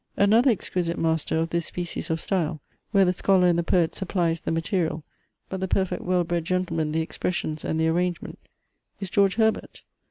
[0.17, 2.59] Another exquisite master of this species of style,
[2.89, 5.03] where the scholar and the poet supplies the material,
[5.47, 8.39] but the perfect well bred gentleman the expressions and the arrangement,
[8.99, 9.83] is George Herbert.